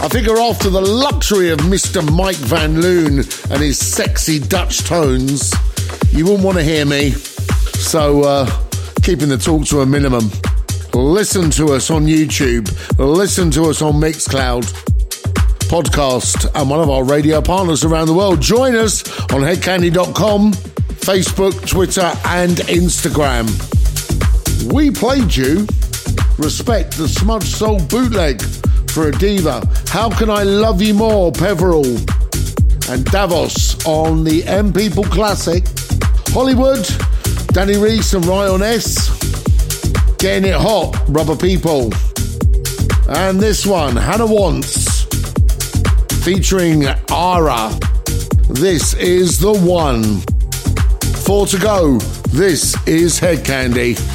I 0.00 0.08
figure 0.08 0.38
after 0.38 0.70
the 0.70 0.80
luxury 0.80 1.50
of 1.50 1.58
Mr. 1.58 2.08
Mike 2.08 2.36
Van 2.36 2.80
Loon 2.80 3.18
and 3.18 3.60
his 3.60 3.76
sexy 3.76 4.38
Dutch 4.38 4.84
tones, 4.84 5.52
you 6.12 6.24
wouldn't 6.26 6.44
want 6.44 6.58
to 6.58 6.62
hear 6.62 6.86
me. 6.86 7.10
So, 7.10 8.22
uh, 8.22 8.46
keeping 9.02 9.28
the 9.28 9.38
talk 9.38 9.66
to 9.66 9.80
a 9.80 9.86
minimum. 9.86 10.30
Listen 10.94 11.50
to 11.50 11.72
us 11.72 11.90
on 11.90 12.06
YouTube. 12.06 12.70
Listen 12.96 13.50
to 13.50 13.64
us 13.64 13.82
on 13.82 13.94
Mixcloud 13.94 14.70
podcast 15.68 16.48
and 16.54 16.70
one 16.70 16.78
of 16.78 16.88
our 16.88 17.02
radio 17.02 17.42
partners 17.42 17.84
around 17.84 18.06
the 18.06 18.14
world. 18.14 18.40
Join 18.40 18.76
us 18.76 19.02
on 19.32 19.40
hedkandi.com, 19.40 20.52
Facebook, 20.52 21.68
Twitter, 21.68 22.12
and 22.24 22.52
Instagram. 22.68 23.69
We 24.72 24.90
played 24.90 25.34
you 25.34 25.66
Respect 26.40 26.96
the 26.96 27.06
Smudge 27.06 27.44
Soul 27.44 27.80
bootleg 27.80 28.40
for 28.90 29.08
a 29.08 29.12
diva. 29.12 29.62
How 29.88 30.08
can 30.08 30.30
I 30.30 30.42
love 30.42 30.80
you 30.80 30.94
more, 30.94 31.30
Peveril? 31.32 31.84
And 32.88 33.04
Davos 33.04 33.84
on 33.84 34.24
the 34.24 34.42
M 34.46 34.72
People 34.72 35.04
Classic. 35.04 35.64
Hollywood, 36.28 36.88
Danny 37.48 37.76
Reese 37.76 38.14
and 38.14 38.24
Ryan 38.24 38.62
S. 38.62 39.10
Getting 40.16 40.48
it 40.48 40.54
hot, 40.54 40.96
Rubber 41.08 41.36
People. 41.36 41.92
And 43.08 43.38
this 43.38 43.66
one, 43.66 43.96
Hannah 43.96 44.26
Wants, 44.26 45.04
featuring 46.24 46.84
Ara. 47.10 47.78
This 48.48 48.94
is 48.94 49.38
the 49.38 49.52
one. 49.52 50.20
Four 51.22 51.46
to 51.48 51.58
go. 51.58 51.98
This 52.32 52.74
is 52.86 53.20
Hedkandi. 53.20 54.09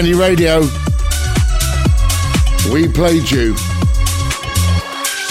Candy 0.00 0.14
Radio. 0.14 0.60
We 2.72 2.88
played 2.88 3.30
you. 3.30 3.52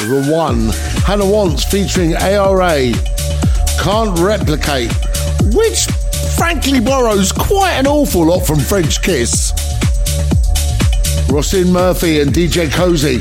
The 0.06 0.30
one. 0.32 0.70
Hannah 1.08 1.26
Wants 1.26 1.64
featuring 1.64 2.16
ARA. 2.16 2.94
Can't 3.82 4.20
replicate. 4.20 4.94
Which 5.56 5.88
frankly 6.38 6.80
borrows 6.80 7.32
quite 7.32 7.80
an 7.80 7.88
awful 7.88 8.28
lot 8.28 8.42
from 8.42 8.60
French 8.60 9.02
Kiss. 9.02 9.54
Róisín 11.30 11.72
Murphy 11.72 12.22
and 12.22 12.32
DJ 12.32 12.68
Koze. 12.68 13.20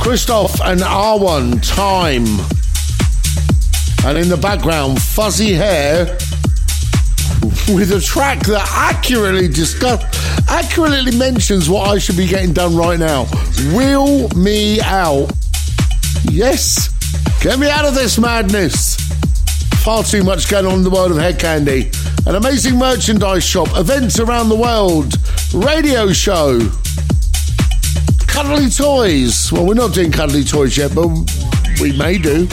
Christoph 0.00 0.62
and 0.62 0.80
R1 0.80 1.60
Time. 1.76 2.24
And 4.06 4.16
in 4.16 4.30
the 4.30 4.38
background, 4.38 5.02
Fuzzy 5.02 5.52
Hair 5.52 6.16
with 7.74 7.92
a 7.92 8.00
track 8.00 8.40
that 8.46 8.66
accurately 8.74 9.48
discuss 9.48 10.02
accurately 10.48 11.16
mentions 11.16 11.68
what 11.68 11.88
I 11.88 11.98
should 11.98 12.16
be 12.16 12.26
getting 12.26 12.52
done 12.52 12.76
right 12.76 12.98
now. 12.98 13.24
Wheel 13.74 14.28
me 14.30 14.80
out. 14.80 15.30
Yes. 16.24 16.88
Get 17.42 17.58
me 17.58 17.70
out 17.70 17.84
of 17.84 17.94
this 17.94 18.18
madness. 18.18 18.96
Far 19.82 20.02
too 20.02 20.22
much 20.24 20.50
going 20.50 20.66
on 20.66 20.74
in 20.74 20.82
the 20.82 20.90
world 20.90 21.10
of 21.12 21.16
Hedkandi. 21.16 22.26
An 22.26 22.34
amazing 22.34 22.76
merchandise 22.78 23.44
shop, 23.44 23.68
events 23.76 24.18
around 24.18 24.48
the 24.48 24.56
world, 24.56 25.16
radio 25.54 26.12
show, 26.12 26.58
cuddly 28.26 28.68
toys. 28.68 29.50
Well, 29.50 29.66
we're 29.66 29.74
not 29.74 29.94
doing 29.94 30.12
cuddly 30.12 30.44
toys 30.44 30.76
yet, 30.76 30.94
but 30.94 31.08
we 31.80 31.96
may 31.96 32.18
do 32.18 32.46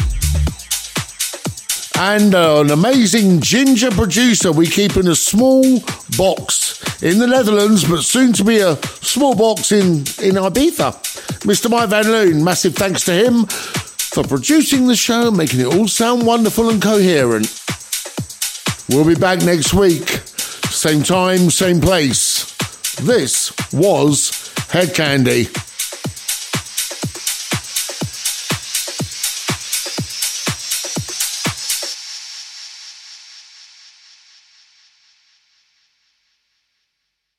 and 1.99 2.36
uh, 2.36 2.61
an 2.61 2.72
amazing 2.72 3.41
ginger 3.41 3.90
producer 3.91 4.52
we 4.52 4.68
keep 4.68 4.98
in 4.98 5.07
a 5.07 5.15
small 5.15 5.64
box 6.18 7.02
in 7.02 7.18
the 7.18 7.28
Netherlands, 7.28 7.90
but 7.90 8.03
soon 8.03 8.34
to 8.34 8.44
be 8.44 8.60
a 8.60 8.76
small 9.02 9.36
box 9.36 9.72
in, 9.72 9.98
in 10.22 10.36
Ibiza. 10.36 10.94
Mr. 11.45 11.69
Mike 11.69 11.90
Van 11.90 12.06
Loon, 12.06 12.44
massive 12.44 12.76
thanks 12.76 13.03
to 13.06 13.14
him 13.14 13.45
for 13.45 14.24
producing 14.24 14.88
the 14.88 14.95
show, 14.95 15.32
making 15.32 15.61
it 15.61 15.65
all 15.65 15.88
sound 15.88 16.26
wonderful 16.26 16.69
and 16.69 16.82
coherent. 16.82 17.48
We'll 18.90 19.06
be 19.06 19.19
back 19.19 19.44
next 19.44 19.74
week, 19.74 20.07
same 20.69 21.03
time, 21.03 21.49
same 21.49 21.82
place. 21.82 22.56
This 22.98 23.52
was 23.74 24.32
Hedkandi. 24.69 25.66